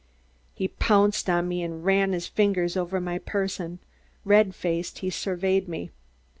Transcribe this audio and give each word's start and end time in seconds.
He 0.55 0.67
pounced 0.67 1.29
on 1.29 1.47
me 1.47 1.61
and 1.61 1.85
ran 1.85 2.11
his 2.13 2.25
fingers 2.25 2.75
over 2.75 2.99
my 2.99 3.19
person. 3.19 3.77
Red 4.25 4.55
faced, 4.55 4.97
he 5.05 5.11
surveyed 5.11 5.67
me. 5.67 5.91